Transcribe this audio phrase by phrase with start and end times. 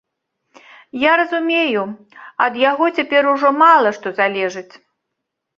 [1.01, 1.83] Я разумею,
[2.45, 4.73] ад яго цяпер ужо мала што залежыць.